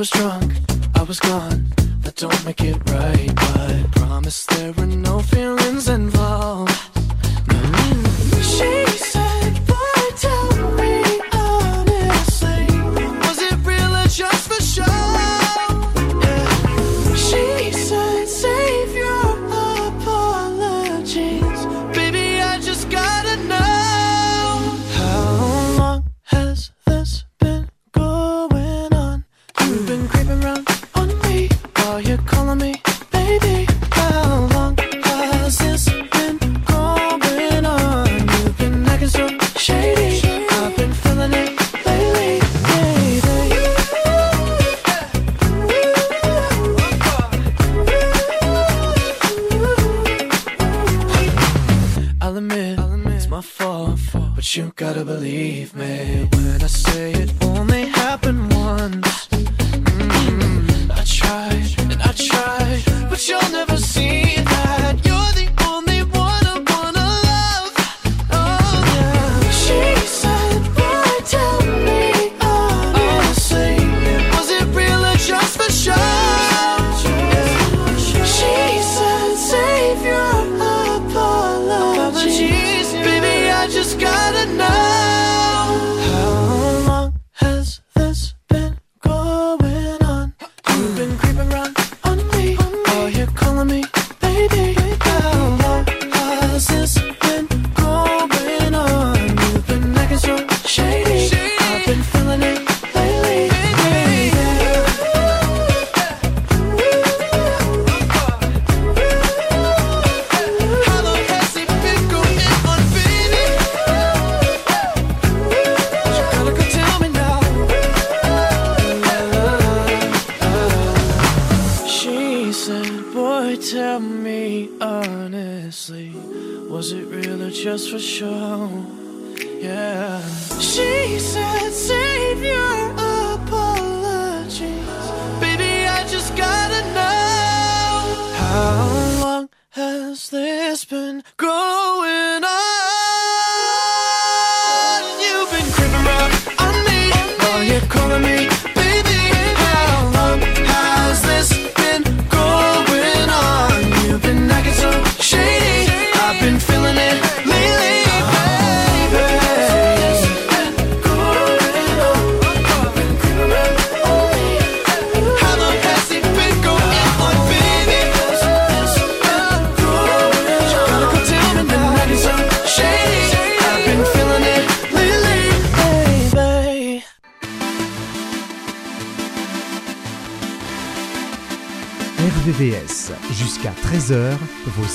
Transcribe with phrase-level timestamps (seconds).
[0.00, 0.39] was strong.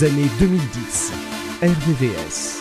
[0.03, 1.13] années 2010.
[1.61, 2.54] RVVS.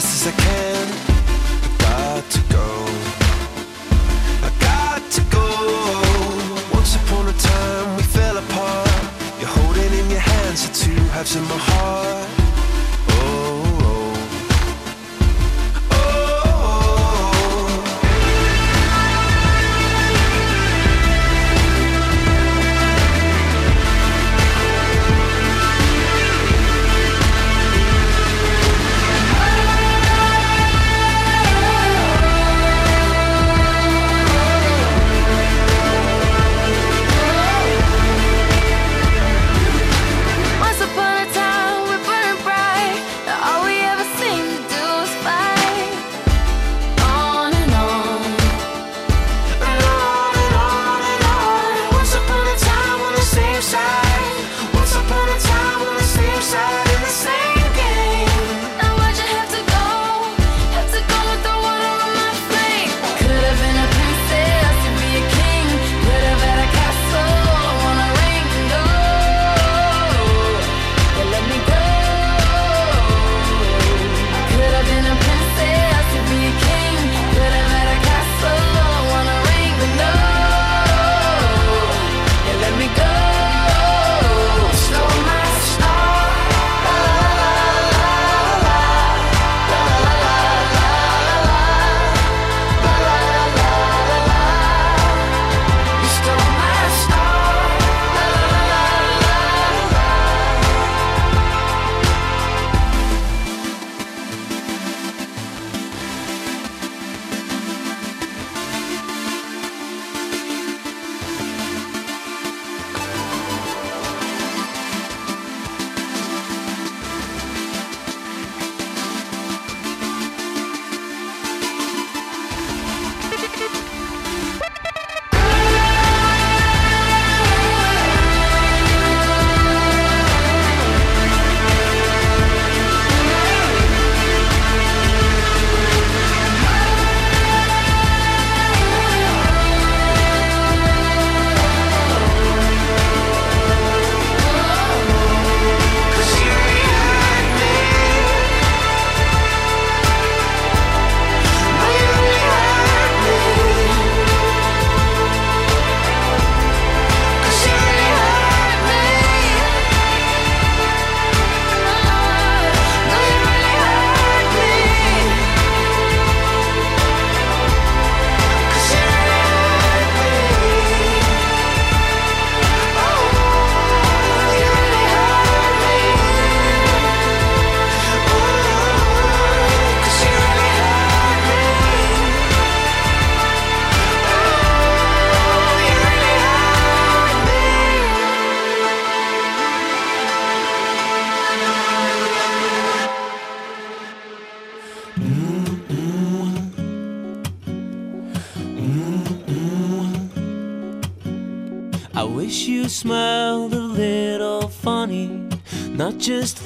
[0.00, 0.86] fast as I can.
[1.62, 2.68] I got to go.
[4.42, 5.46] I got to go.
[6.72, 8.88] Once upon a time we fell apart.
[9.38, 12.43] You're holding in your hands the two halves of my heart.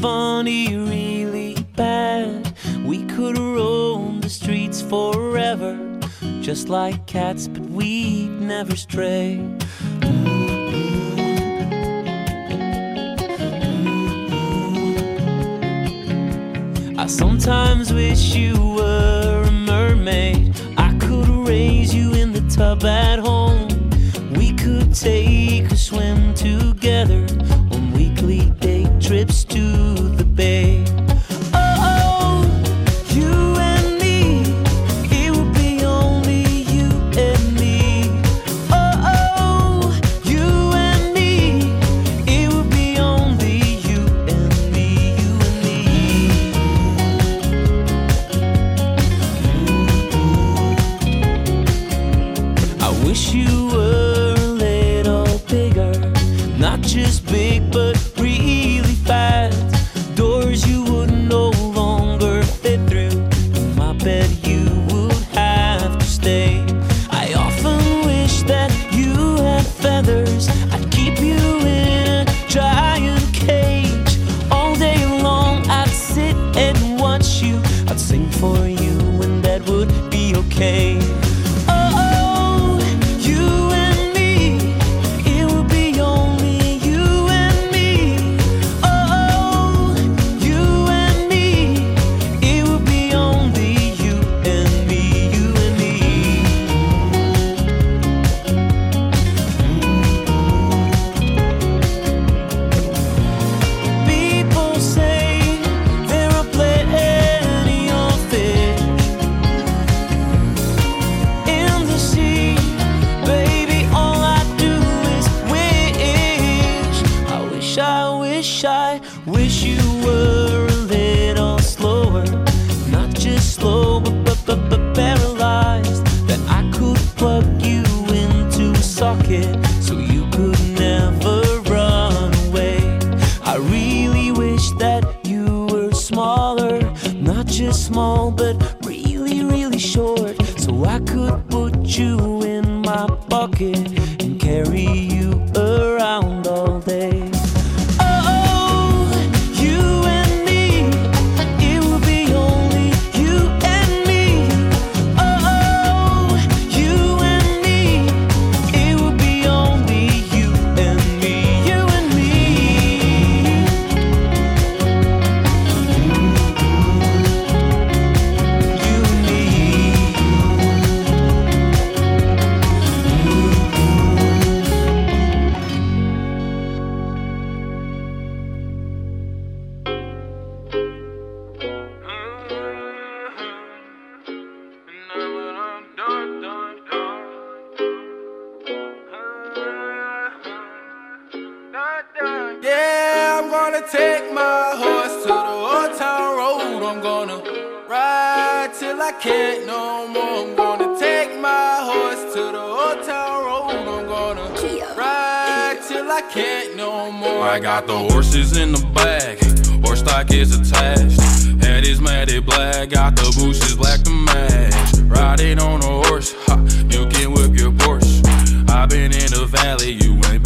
[0.01, 2.55] funny, really bad.
[2.85, 5.77] We could roam the streets forever,
[6.41, 9.41] just like cats, but we'd never stray.
[16.97, 20.55] I sometimes wish you were a mermaid.
[20.77, 23.69] I could raise you in the tub at home.
[24.33, 27.27] We could take a swim together
[27.73, 29.88] on weekly day trips to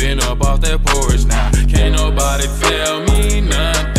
[0.03, 1.53] Been up off that porch now.
[1.69, 3.92] Can't nobody tell me nothing.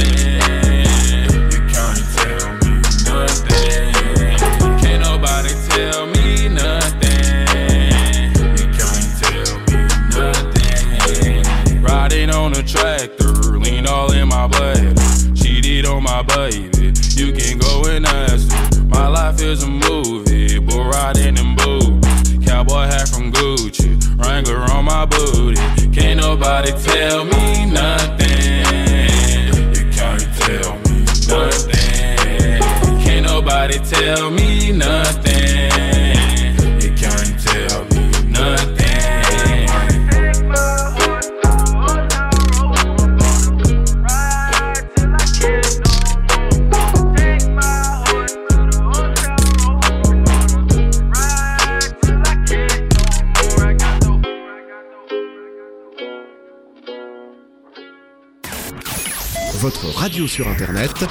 [59.64, 61.06] Votre radio sur Internet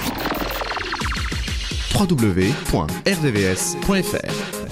[2.52, 4.71] www.rdvs.fr.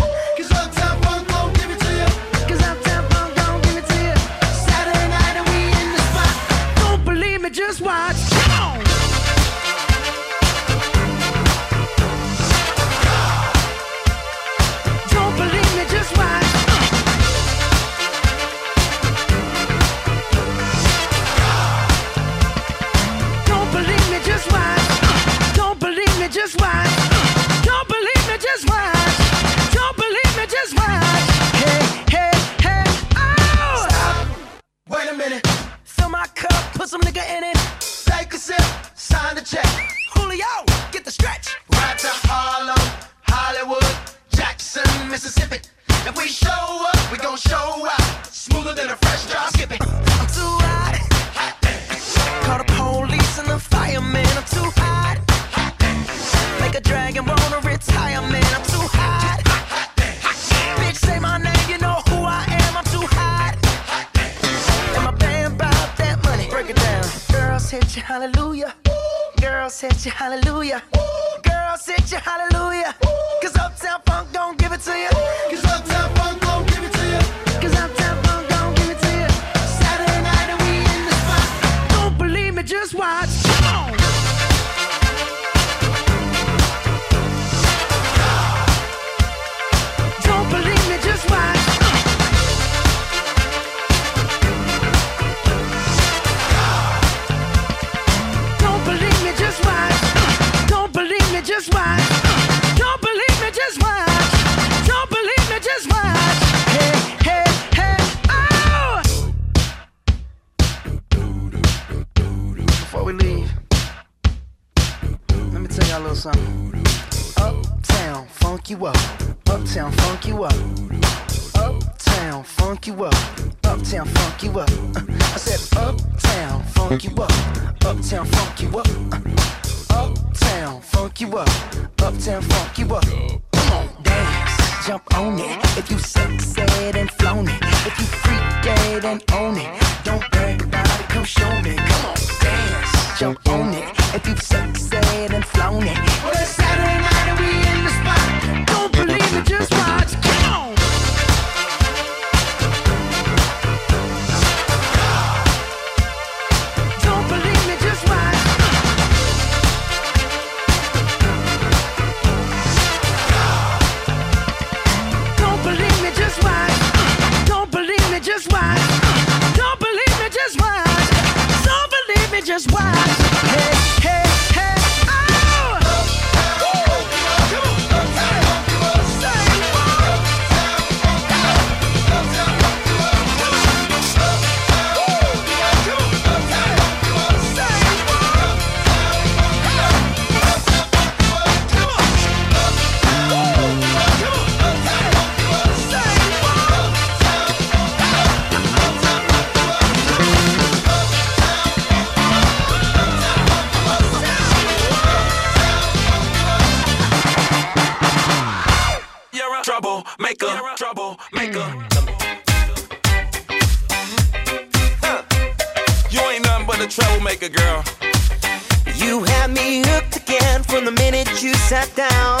[221.71, 222.40] sat down.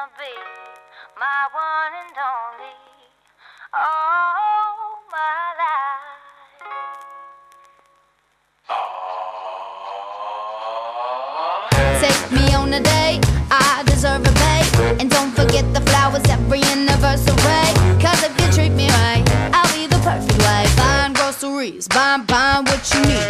[0.00, 0.32] gonna be
[1.18, 2.76] my one and only
[3.74, 6.20] all my life.
[12.00, 16.62] Take me on a date, I deserve a date, and don't forget the flowers every
[16.62, 17.74] anniversary.
[18.00, 20.76] Cause if you treat me right, I'll be the perfect wife.
[20.76, 23.29] Buying groceries, buying, buying what you need.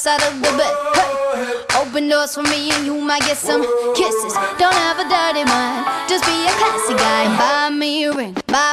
[0.00, 0.74] side of the bed.
[0.96, 1.80] Hey.
[1.80, 3.60] Open doors for me and you might get some
[3.94, 4.32] kisses.
[4.58, 7.24] Don't have a dirty mind, just be a classy guy.
[7.28, 8.34] and Buy me a ring.
[8.46, 8.69] Buy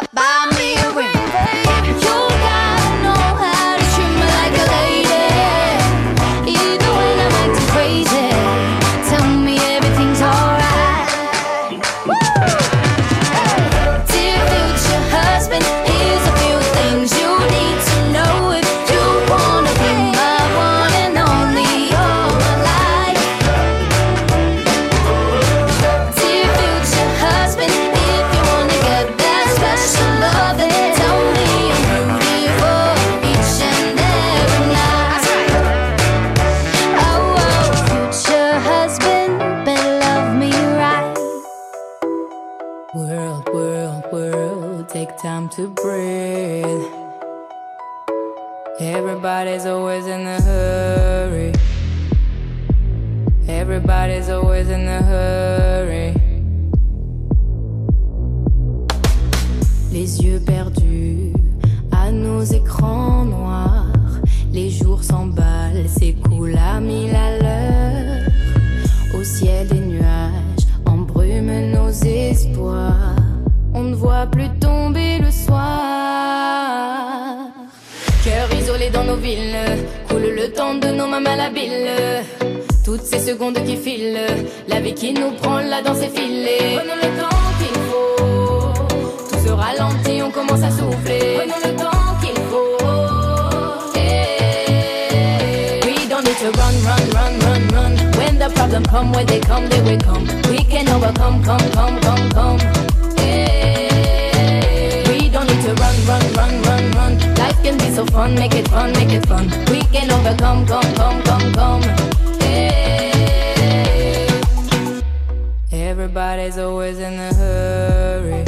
[116.18, 118.44] Everybody's always in a hurry.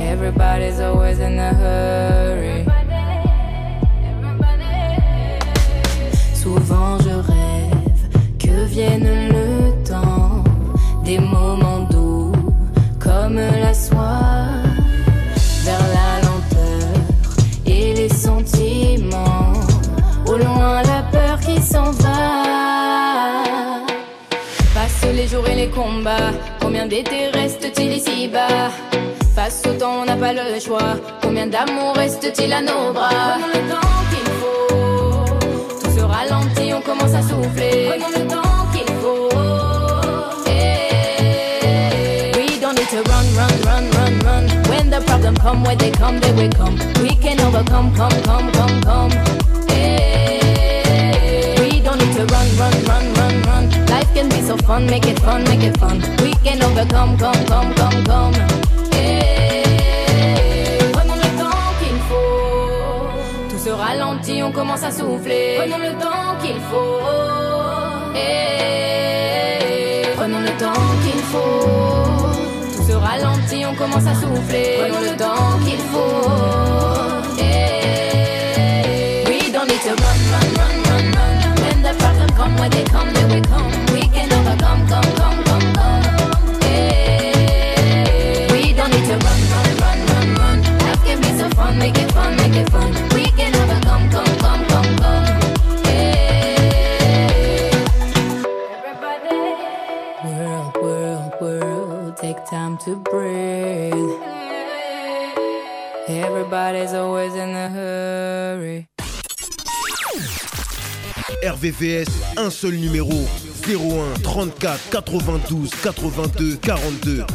[0.00, 2.64] Everybody's always in a hurry.
[6.34, 10.44] Souvent je rêve que vienne le temps
[11.04, 12.32] des moments doux
[12.98, 13.65] comme la
[26.60, 28.70] Combien d'été reste-t-il ici-bas?
[29.34, 30.96] Face au temps, on n'a pas le choix.
[31.22, 33.38] Combien d'amour reste-t-il à nos bras?
[33.38, 35.78] Prenons le temps qu'il faut.
[35.82, 37.88] Tout se ralentit, on commence à souffler.
[37.90, 39.28] Prenons le temps qu'il faut.
[40.48, 42.32] Eh.
[42.34, 44.44] We don't need to run, run, run, run, run.
[44.70, 46.76] When the problem come, when they come, they will come.
[47.02, 49.12] We can overcome, come, come, come, come.
[49.70, 51.60] Eh.
[51.60, 53.85] We don't need to run, run, run, run, run.
[54.06, 56.00] Life can be so fun, make it fun, make it fun.
[56.22, 58.34] We can overcome, come, come, come, come.
[60.92, 63.48] Prenons le temps qu'il faut.
[63.50, 65.56] Tout se ralentit, on commence à souffler.
[65.58, 67.00] Prenons le temps qu'il faut.
[68.14, 70.02] Eh.
[70.16, 72.76] Prenons le temps qu'il faut.
[72.76, 74.78] Tout se ralentit, on commence à souffler.
[74.80, 76.30] Prenons le temps qu'il faut.
[77.40, 79.24] Eh.
[79.26, 81.54] We don't need to run, run, run, run, run.
[81.62, 83.85] When the problem come, when they come, they will come.
[112.36, 113.26] Un seul numéro
[113.68, 117.26] 01 34 92 82 42.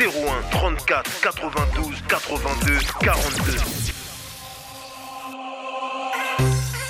[0.00, 3.52] 01 34 92 82 42.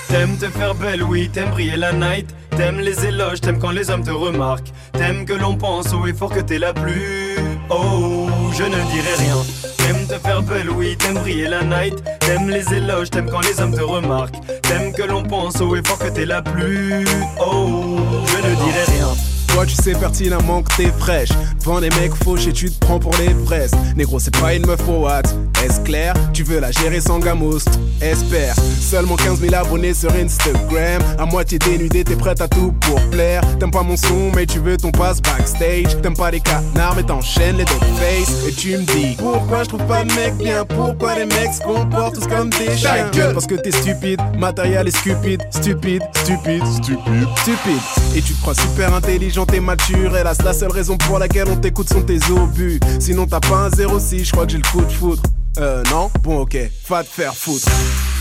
[0.09, 2.35] T'aimes te faire belle, oui, t'aimes briller la night.
[2.57, 4.73] T'aimes les éloges, t'aimes quand les hommes te remarquent.
[4.93, 7.37] T'aimes que l'on pense haut et fort que t'es la plus.
[7.69, 9.37] Oh, je ne dirai rien.
[9.77, 12.03] T'aimes te faire belle, oui, t'aimes briller la night.
[12.27, 14.41] T'aimes les éloges, t'aimes quand les hommes te remarquent.
[14.63, 17.07] T'aimes que l'on pense haut et fort que t'es la plus.
[17.39, 19.36] Oh, je ne dirai rien.
[19.57, 21.31] Toi tu sais pertinemment que t'es fraîche.
[21.61, 24.67] Devant les mecs fauches et tu te prends pour les fraises Négro c'est pas une
[24.67, 25.23] meuf au what
[25.65, 26.13] Est-ce clair?
[26.35, 27.65] Tu veux la gérer sans gamos
[28.03, 28.55] Espère.
[28.79, 31.03] Seulement 15 000 abonnés sur Instagram.
[31.19, 33.41] À moitié dénudé t'es prête à tout pour plaire.
[33.59, 36.01] T'aimes pas mon son mais tu veux ton passe backstage.
[36.03, 38.47] T'aimes pas les canards mais t'enchaînes les dog face.
[38.47, 40.67] Et tu me dis Pourquoi je trouve pas de mec bien?
[40.67, 43.11] Pourquoi les mecs se comportent tous comme des chiens?
[43.33, 44.21] Parce que t'es stupide.
[44.39, 45.41] Matériel est stupide.
[45.51, 47.81] Stupide Stupide Stupide Stupide.
[48.15, 51.57] Et tu te crois super intelligent t'es mature Hélas la seule raison pour laquelle on
[51.57, 54.83] t'écoute sont tes obus Sinon t'as pas un 06 je crois que j'ai le coup
[54.83, 55.23] de foudre
[55.59, 56.11] Euh non?
[56.23, 56.57] Bon ok
[56.89, 57.69] Va te faire foutre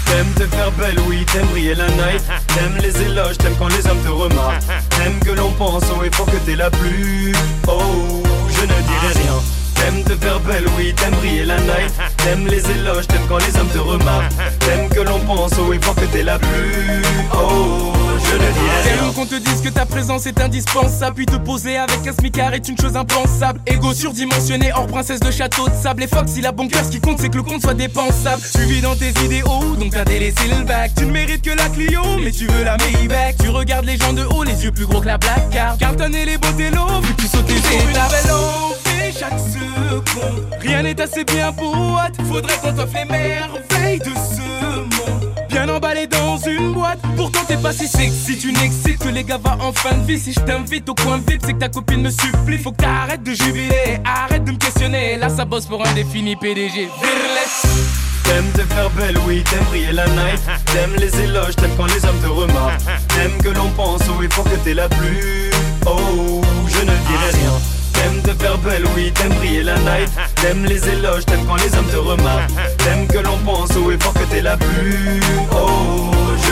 [0.05, 2.21] T'aimes te faire belle, oui, t'aimes briller la night.
[2.53, 4.61] T'aimes les éloges, t'aimes quand les hommes te remarquent.
[4.89, 7.33] T'aimes que l'on pense haut et fort que t'es la plus.
[7.67, 9.33] Oh, je ne dirai rien.
[9.75, 11.93] T'aimes te faire belle, oui, t'aimes briller la night.
[12.17, 14.33] T'aimes les éloges, t'aimes quand les hommes te remarquent.
[14.59, 17.01] T'aimes que l'on pense haut et fort que t'es la plus.
[17.33, 18.97] Oh, je ne dirai rien.
[18.97, 22.53] T'aimes qu'on te dise que ta présence est indispensable Puis te poser avec un smicard
[22.53, 26.45] est une chose impensable Ego surdimensionné hors princesse de château de sable Et Fox il
[26.45, 28.95] a bon cœur ce qui compte c'est que le compte soit dépensable Tu vis dans
[28.95, 32.45] tes idéaux donc t'as délaissé le bac Tu ne mérites que la Clio mais tu
[32.47, 35.17] veux la Maybach Tu regardes les gens de haut les yeux plus gros que la
[35.17, 38.74] black Carlton et les beaux vu que tu sautes tes étapes et
[39.17, 44.41] chaque seconde Rien n'est assez bien pour what Faudrait qu'on t'offre les merveilles de ce
[44.41, 49.23] monde Bien emballé dans une boîte Pourtant t'es pas si sexy Tu n'excites que les
[49.23, 51.69] gars va en fin de vie Si je t'invite au coin VIP C'est que ta
[51.69, 55.65] copine me supplie Faut que t'arrêtes de jubiler Arrête de me questionner Là ça bosse
[55.65, 56.89] pour un défini PDG.
[57.01, 57.85] Virles.
[58.23, 60.41] T'aimes te faire belle, oui, t'aimes briller la night.
[60.65, 62.81] T'aimes les éloges, t'aimes quand les hommes te remarquent.
[63.09, 65.51] T'aimes que l'on pense au effort que t'es la plus.
[65.85, 67.84] Oh, je ne dirai rien.
[68.05, 70.11] T'aimes te faire belle, oui, t'aimes briller la night.
[70.35, 72.51] T'aimes les éloges, t'aimes quand les hommes te remarquent.
[72.77, 75.21] T'aimes que l'on pense au effort que t'es la plus.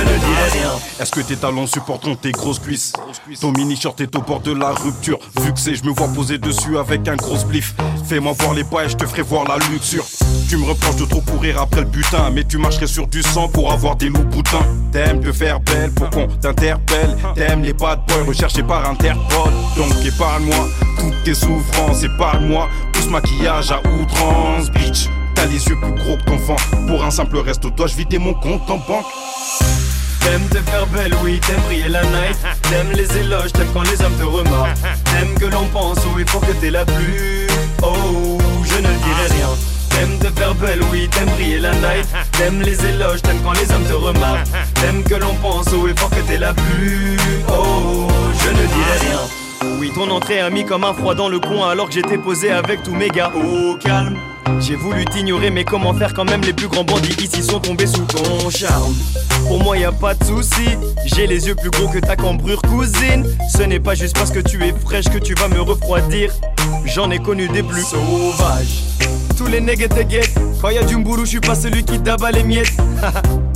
[0.04, 0.72] Rien.
[1.00, 2.94] Est-ce que tes talons supporteront tes grosses cuisses?
[3.40, 5.20] Ton mini short est au bord de la rupture.
[5.42, 7.74] Vu que c'est, je me vois poser dessus avec un gros spliff.
[8.06, 10.06] Fais-moi voir les pas et je te ferai voir la luxure.
[10.50, 13.48] Tu me reproches de trop courir après le butin, mais tu marcherais sur du sang
[13.48, 14.66] pour avoir des loups boutins.
[14.92, 17.16] T'aimes te faire belle pour qu'on t'interpelle.
[17.36, 19.52] T'aimes les bad boys recherchés par Interpol.
[19.76, 20.68] Donc épargne-moi
[21.00, 25.10] toutes tes souffrances, épargne-moi tout ce maquillage à outrance, bitch.
[25.36, 26.56] T'as les yeux plus gros que ton vent.
[26.88, 29.06] Pour un simple resto, dois-je vider mon compte en banque
[30.20, 32.38] T'aimes te faire belle, oui, t'aimes briller la night.
[32.64, 34.78] T'aimes les éloges, t'aimes quand les hommes te remarquent.
[35.04, 37.48] T'aimes que l'on pense au effort que t'es la plus.
[37.82, 39.50] Oh, je ne dirai rien.
[39.90, 42.08] T'aimes te faire belle, oui, t'aimes briller la night.
[42.32, 44.48] T'aimes les éloges, t'aimes quand les hommes te remarquent.
[44.76, 47.18] T'aimes que l'on pense au effort que t'es la plus.
[47.50, 48.08] Oh,
[48.42, 49.43] je ne dirai rien.
[49.80, 52.52] Oui, ton entrée a mis comme un froid dans le coin alors que j'étais posé
[52.52, 53.32] avec tous mes gars.
[53.36, 54.18] Oh, calme.
[54.60, 57.88] J'ai voulu t'ignorer, mais comment faire quand même les plus grands bandits ici sont tombés
[57.88, 58.94] sous ton charme?
[59.48, 60.78] Pour moi, y a pas de souci.
[61.06, 63.26] J'ai les yeux plus gros que ta cambrure cousine.
[63.50, 66.34] Ce n'est pas juste parce que tu es fraîche que tu vas me refroidir.
[66.86, 68.84] J'en ai connu des plus sauvages.
[69.38, 70.36] Tous les nègres étaient guettes.
[70.62, 72.74] Quand y a du mboulou, je suis pas celui qui tabat les miettes.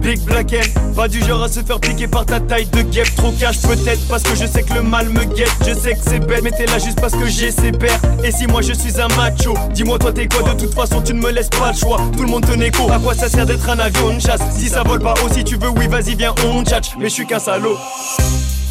[0.00, 0.54] Big Black
[0.94, 3.14] pas du genre à se faire piquer par ta taille de guêpe.
[3.16, 5.54] Trop cash peut-être parce que je sais que le mal me guette.
[5.60, 8.00] Je sais que c'est bête mais t'es là juste parce que j'ai ses pères.
[8.24, 10.42] Et si moi je suis un macho Dis-moi toi t'es quoi?
[10.54, 12.00] De toute façon tu ne me laisses pas le choix.
[12.16, 12.90] Tout le monde te négo.
[12.90, 14.40] À quoi ça sert d'être un avion de chasse?
[14.56, 17.14] Si ça vole pas haut si tu veux oui vas-y viens on tchatch Mais je
[17.14, 17.78] suis qu'un salaud.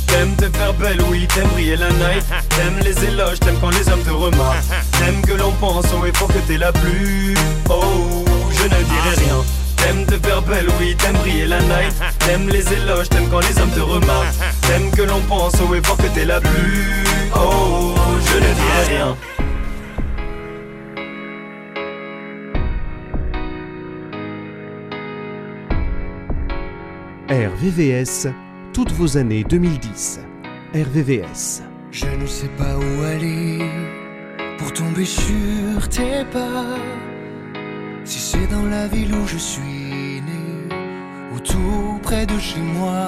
[0.08, 2.26] T'aimes te faire belle, oui, t'aimes briller la night.
[2.50, 4.64] T'aimes les éloges, t'aimes quand les hommes te remarquent.
[5.00, 7.36] T'aimes que l'on pense au effort que t'es la plus
[7.70, 9.44] Oh, je ne dirai rien
[9.88, 13.58] T'aimes te faire belle, oui, t'aimes briller la night T'aimes les éloges, t'aimes quand les
[13.58, 18.36] hommes te remarquent T'aimes que l'on pense au effort que t'es la plus Oh, je
[18.36, 19.16] ne dirai rien
[27.30, 28.28] RVVS,
[28.74, 30.22] toutes vos années 2010.
[30.74, 31.62] RVVS.
[31.92, 33.60] Je ne sais pas où aller
[34.58, 36.78] pour tomber sur tes pas.
[38.08, 40.74] Si c'est dans la ville où je suis né,
[41.34, 43.06] ou tout près de chez moi,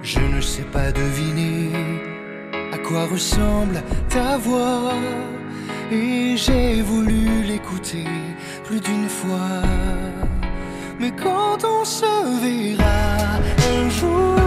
[0.00, 1.72] je ne sais pas deviner
[2.72, 4.92] à quoi ressemble ta voix.
[5.90, 8.06] Et j'ai voulu l'écouter
[8.62, 9.62] plus d'une fois.
[11.00, 12.06] Mais quand on se
[12.40, 13.40] verra
[13.74, 14.37] un jour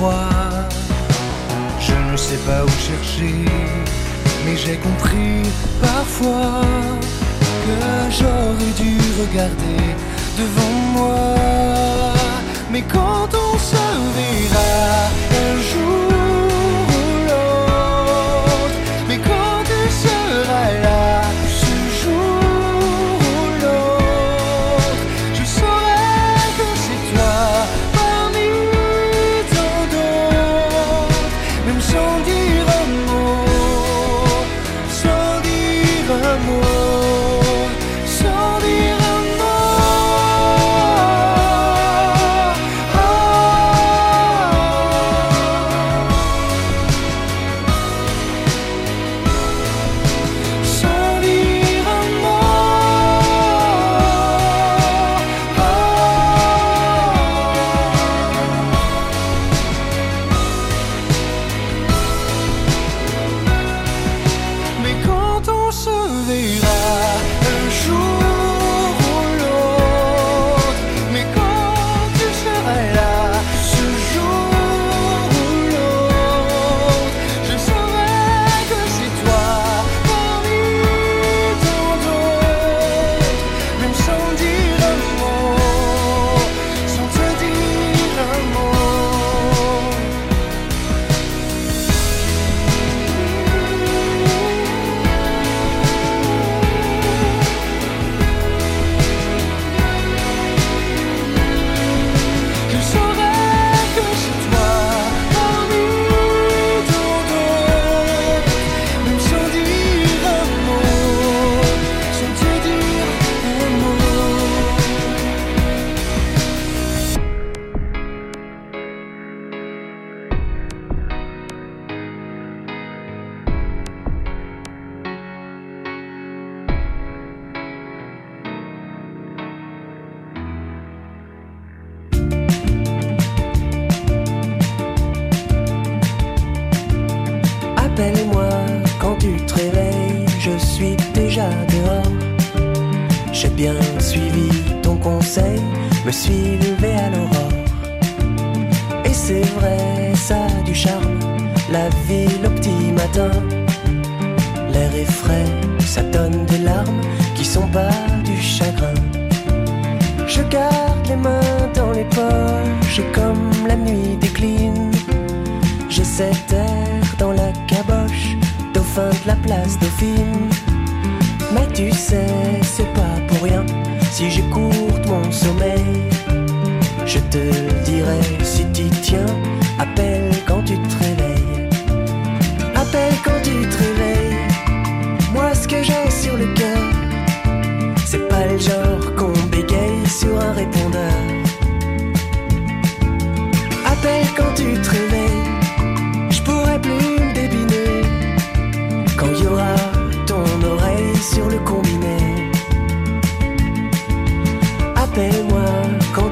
[0.00, 3.34] Je ne sais pas où chercher,
[4.44, 5.42] mais j'ai compris
[5.82, 6.62] parfois
[7.64, 7.74] que
[8.16, 9.96] j'aurais dû regarder
[10.38, 11.34] devant moi.
[12.70, 13.74] Mais quand on se
[14.14, 16.07] verra un jour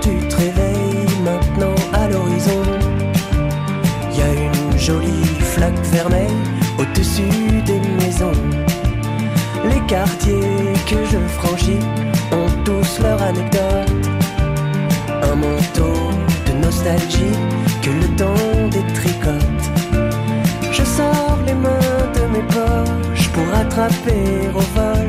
[0.00, 2.62] tu te réveilles maintenant à l'horizon.
[4.12, 6.42] Y a une jolie flaque vermeille
[6.78, 8.40] au-dessus des maisons.
[9.64, 11.80] Les quartiers que je franchis
[12.32, 13.90] ont tous leur anecdote.
[15.22, 15.94] Un manteau
[16.46, 17.38] de nostalgie
[17.82, 19.64] que le temps détricote.
[20.72, 25.08] Je sors les mains de mes poches pour attraper au vol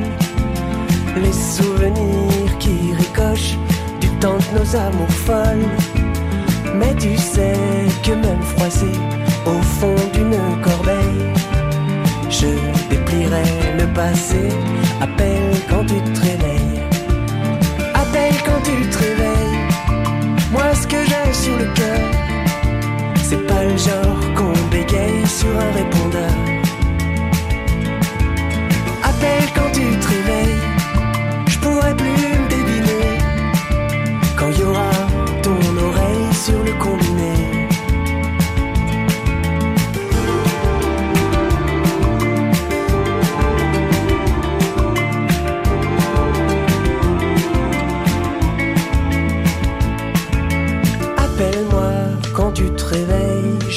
[1.24, 2.17] les souvenirs
[4.54, 5.70] nos amours folles.
[6.76, 7.54] Mais tu sais
[8.04, 8.92] que même froissé
[9.46, 11.34] au fond d'une corbeille,
[12.30, 12.48] je
[12.90, 13.44] déplierai
[13.80, 14.50] le passé.
[15.02, 16.82] Appelle quand tu te réveilles.
[17.94, 19.58] Appelle quand tu te réveilles.
[20.52, 22.00] Moi, ce que j'ai sur le cœur,
[23.24, 26.36] c'est pas le genre qu'on bégaye sur un répondeur.
[29.04, 30.57] Appelle quand tu te réveilles.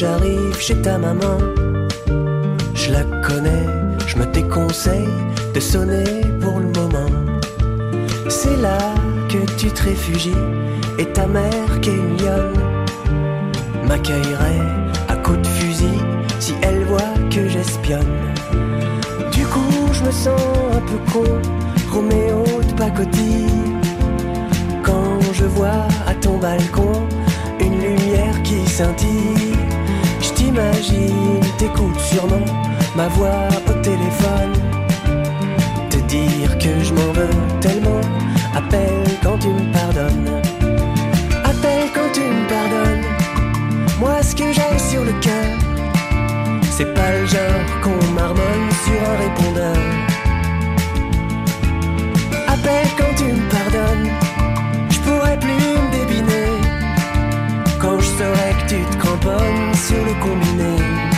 [0.01, 1.37] J'arrive chez ta maman.
[2.75, 3.67] Je la connais,
[4.07, 5.15] je me déconseille
[5.55, 7.13] de sonner pour le moment.
[8.31, 8.79] C'est là
[9.29, 10.45] que tu te réfugies
[10.99, 12.59] et ta mère qui est une lionne
[13.87, 14.65] m'accueillerait
[15.09, 15.99] à coups de fusil
[16.39, 18.15] si elle voit que j'espionne.
[19.33, 20.41] Du coup, je me sens
[20.79, 21.31] un peu con,
[21.93, 23.69] Roméo de pacotille.
[24.83, 27.07] Quand je vois à ton balcon
[27.61, 29.60] une lumière qui scintille,
[30.51, 32.45] je t'imagine, t'écoutes sûrement
[32.97, 34.53] ma voix au téléphone.
[35.91, 38.01] Te dire que je m'en veux tellement,
[38.55, 40.43] appelle quand tu me pardonnes.
[41.45, 43.05] Appelle quand tu me pardonnes.
[43.99, 45.59] Moi, ce que j'ai sur le cœur,
[46.71, 50.10] c'est pas le genre qu'on marmonne sur un répondeur.
[58.21, 61.10] Saurais que tu te cramponnes sur le combiné.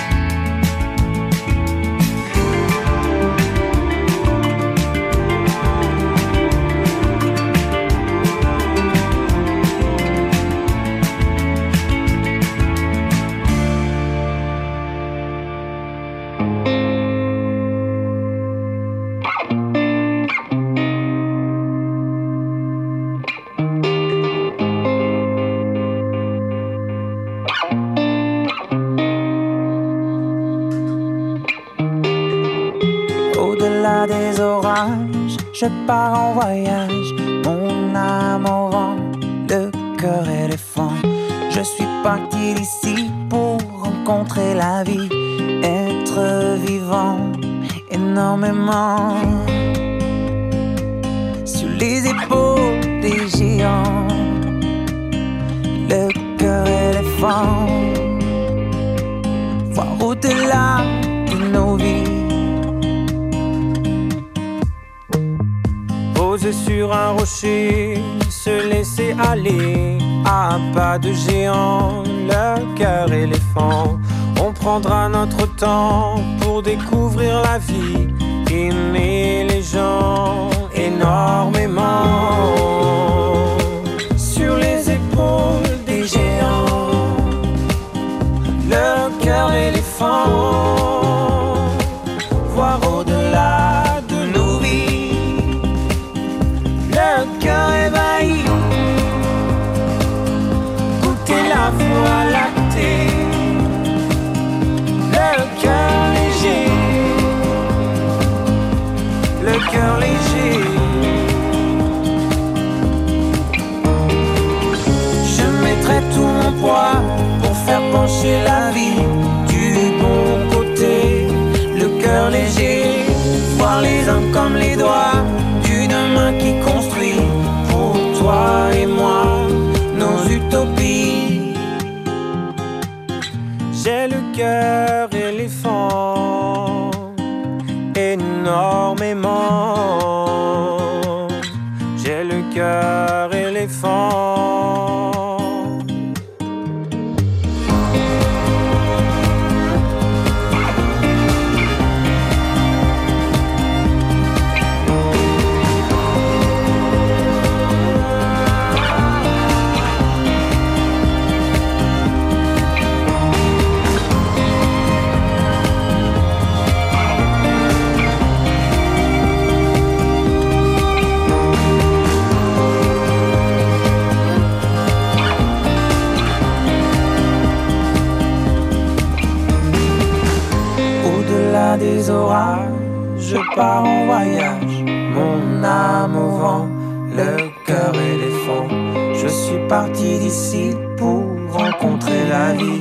[189.15, 192.81] Je suis parti d'ici pour rencontrer la vie,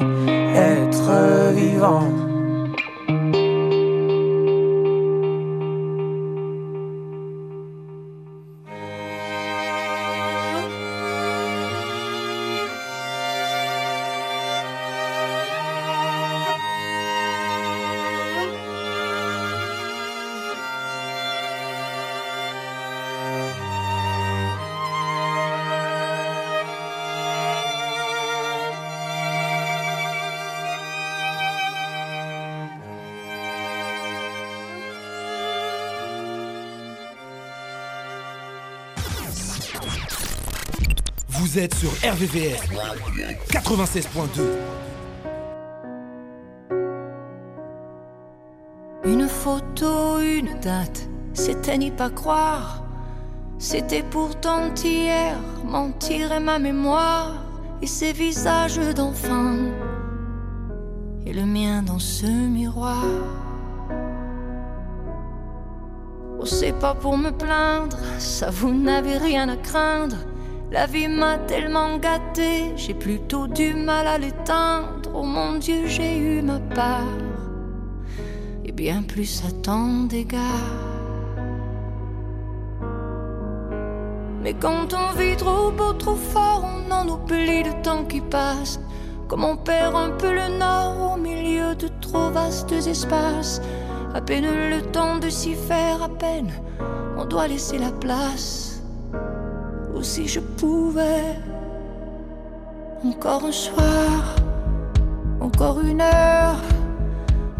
[0.55, 2.30] être vivant.
[41.69, 42.57] Sur RVVS
[43.49, 44.41] 96.2.
[49.03, 52.83] Une photo, une date, c'était n'y pas croire.
[53.59, 57.43] C'était pourtant hier, mentir est ma mémoire.
[57.83, 59.57] Et ces visages d'enfants,
[61.25, 63.03] et le mien dans ce miroir.
[66.39, 70.17] Oh, c'est pas pour me plaindre, ça vous n'avez rien à craindre.
[70.71, 75.11] La vie m'a tellement gâté, j'ai plutôt du mal à l'éteindre.
[75.13, 77.19] Oh mon Dieu, j'ai eu ma part,
[78.63, 80.41] et bien plus à tant d'égards.
[84.41, 88.79] Mais quand on vit trop beau, trop fort, on en oublie le temps qui passe.
[89.27, 93.61] Comme on perd un peu le nord au milieu de trop vastes espaces.
[94.13, 96.51] À peine le temps de s'y faire, à peine
[97.17, 98.70] on doit laisser la place.
[100.03, 101.37] Si je pouvais,
[103.05, 104.35] encore un soir,
[105.39, 106.59] encore une heure,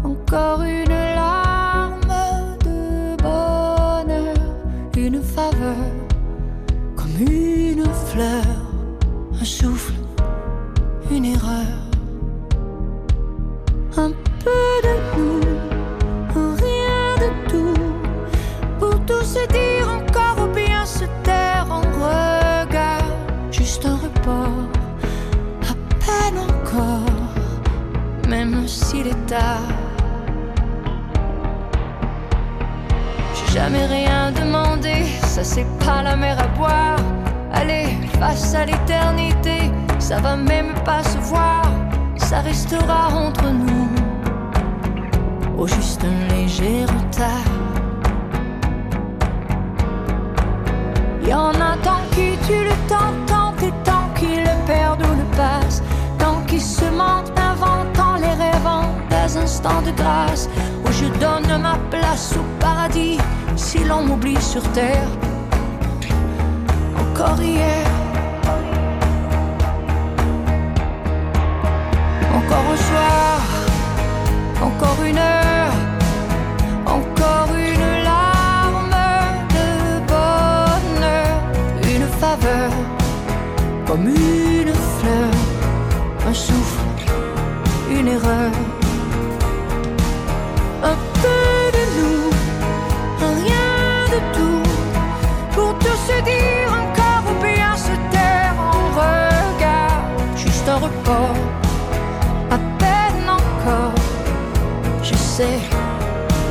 [0.04, 2.00] encore une larme
[2.64, 4.36] de bonheur,
[4.96, 5.76] une faveur,
[6.96, 8.51] comme une fleur,
[29.08, 29.68] est tard.
[33.34, 36.98] J'ai jamais rien demandé, ça c'est pas la mer à boire.
[37.52, 37.86] Allez,
[38.18, 41.64] face à l'éternité, ça va même pas se voir,
[42.16, 43.88] ça restera entre nous.
[45.58, 47.50] Au juste un léger retard.
[51.26, 55.14] Y en a tant qui tuent le temps, tant et tant qui le perdent ou
[55.16, 55.82] le passent,
[56.18, 58.01] tant qui se mentent, inventant
[58.62, 60.48] rêvant des instants de grâce,
[60.84, 63.18] où je donne ma place au paradis,
[63.56, 65.08] si l'on m'oublie sur terre.
[67.00, 67.86] Encore hier,
[72.34, 73.40] encore un soir,
[74.62, 75.74] encore une heure,
[76.86, 78.96] encore une larme
[79.56, 79.70] de
[80.12, 81.36] bonheur,
[81.94, 82.70] une faveur,
[83.86, 85.32] comme une fleur,
[86.28, 86.81] un souffle,
[88.02, 88.52] une erreur,
[90.82, 92.30] un peu de nous,
[93.38, 94.70] rien de tout,
[95.52, 100.02] pour tout se dire encore ou bien se taire en regard,
[100.36, 101.36] juste un report,
[102.50, 103.94] à peine encore,
[105.02, 105.60] je sais,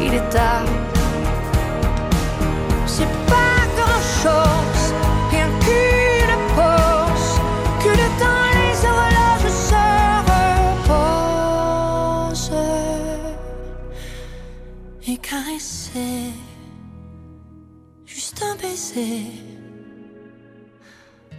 [0.01, 0.69] il est tard.
[2.85, 3.40] C'est pas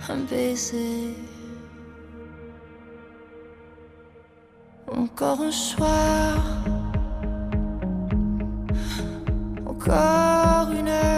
[0.09, 1.14] un baiser.
[4.88, 6.36] Encore un soir,
[9.66, 11.11] encore une heure,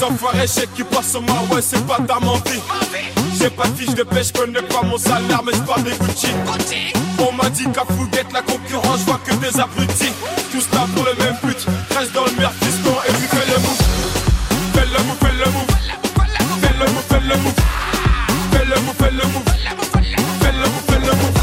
[0.00, 2.58] Ces enfoirés chèques qui passent moi, ouais c'est pas ta menti
[3.38, 6.28] J'ai pas de fiche de pêche, connais pas mon salaire mais j'parle des Gucci.
[7.18, 10.12] On m'a dit qu'à Fouguette la concurrence, j'vois que des abrutis.
[10.52, 13.58] Tous là pour le même but, reste dans le merde fiston et puis fais le
[13.60, 13.76] move
[14.72, 15.68] Fais le move, fais le move
[16.62, 17.60] Fais le move, fais le move
[18.52, 19.48] Fais le move, fais le move
[20.40, 21.36] Fais le move, fais le move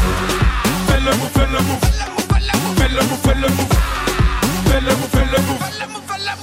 [0.88, 1.78] Fais le move, fais le move
[2.74, 3.70] Fais le move, fais le move
[4.66, 5.62] Fais le move, fais le move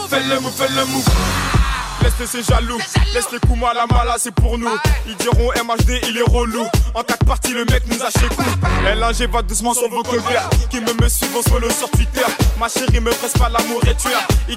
[0.07, 1.64] Fais le move, fais le move
[2.05, 2.77] Laisse ces jaloux,
[3.15, 4.69] laisse les coups mal à mala, c'est pour nous.
[5.07, 6.63] Ils diront MHD, il est relou.
[6.93, 8.43] En quatre parties, le mec nous a chez coup.
[8.85, 10.47] LNG va doucement sur vos colères.
[10.69, 12.21] Qui me me suivent, on follow sur Twitter.
[12.59, 14.09] Ma chérie me presse pas l'amour et tu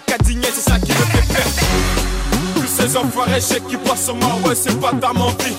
[0.06, 1.46] cadigné, c'est ça qui me fait peur.
[2.54, 5.54] Tous ces enfoirés chèques qui passent sur moi, ouais, c'est pas ta menti.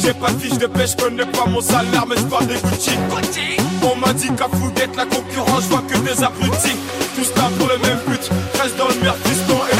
[0.00, 2.92] J'ai pas de fiche de pêche, connais pas mon salaire, mais j'parle des Gucci.
[3.82, 6.76] On m'a dit qu'à Fouguette, la concurrence, je vois que des abrutis.
[7.16, 8.30] Tous là pour le même but,
[8.62, 9.76] reste dans le merde, fiston, et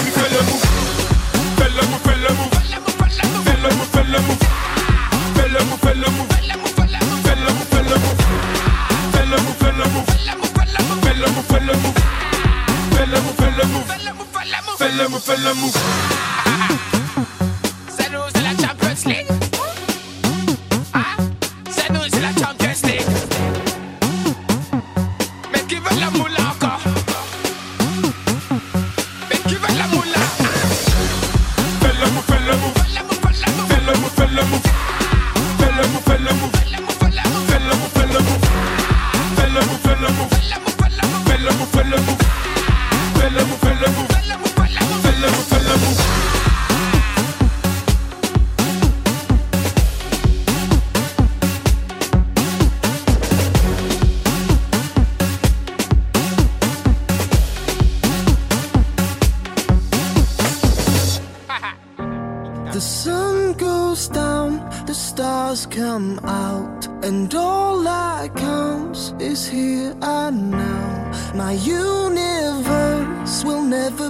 [4.09, 4.39] le move,
[5.35, 5.79] fais le move.
[5.81, 6.29] Fais le move,
[6.71, 7.19] fais le move.
[7.25, 8.19] Fais le move, fais le move.
[9.13, 10.07] Fais le move, fais le move.
[11.03, 11.95] Fais le move, fais le move.
[12.91, 13.87] Fais le move, fais le move.
[14.79, 15.77] Fais le move, fais le move.
[17.97, 19.27] C'est nous, c'est la Champions League.
[19.31, 19.48] Ah,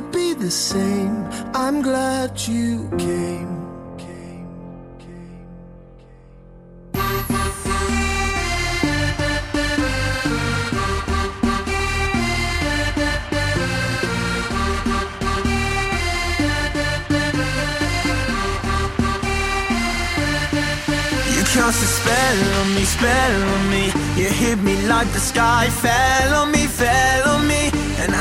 [0.00, 1.26] be the same.
[1.54, 3.58] I'm glad you came.
[21.34, 23.84] You cast a spell on me, spell on me.
[24.16, 27.27] You hit me like the sky fell on me, fell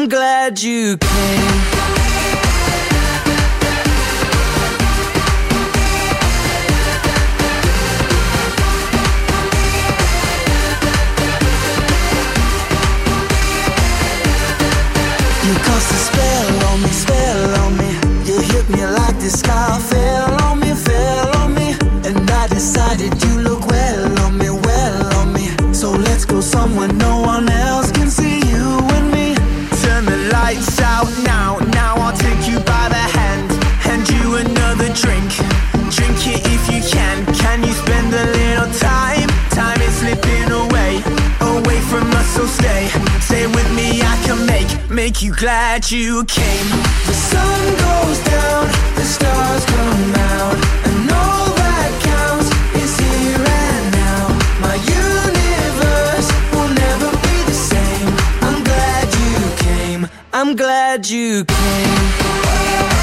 [0.00, 1.40] I'm glad you came.
[15.42, 17.90] You cast a spell on me, spell on me.
[18.24, 21.74] You hit me like the sky fell on me, fell on me.
[22.08, 25.74] And I decided you look well on me, well on me.
[25.74, 27.87] So let's go somewhere no one else
[31.24, 33.50] now, now I'll take you by the hand,
[33.80, 35.30] hand you another drink.
[35.90, 37.24] Drink it if you can.
[37.34, 39.28] Can you spend a little time?
[39.50, 41.02] Time is slipping away,
[41.40, 42.88] away from us, so stay.
[43.20, 46.68] Stay with me, I can make, make you glad you came.
[47.06, 50.87] The sun goes down, the stars come out.
[60.48, 62.97] I'm glad you came.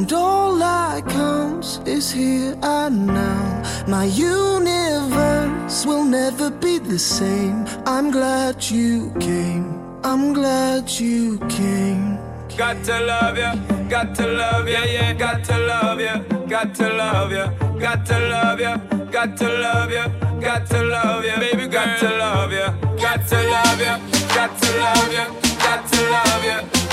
[0.00, 3.62] And all that counts is here and now.
[3.86, 7.66] My universe will never be the same.
[7.84, 9.66] I'm glad you came.
[10.02, 12.18] I'm glad you came.
[12.56, 13.54] Got to love ya,
[13.90, 16.16] got to love ya, yeah, got to love ya,
[16.48, 17.46] got to love ya,
[17.78, 18.76] got to love ya,
[19.12, 20.08] got to love ya,
[20.40, 22.72] got to love ya, baby, got to love ya,
[23.04, 23.98] got to love ya,
[24.34, 25.26] got to love ya,
[25.64, 26.79] got to love ya,